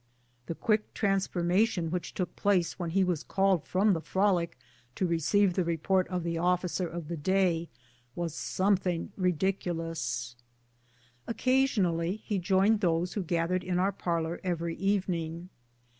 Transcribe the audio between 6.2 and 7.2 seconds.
the officer of the